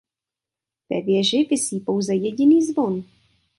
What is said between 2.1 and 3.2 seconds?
jediný zvon.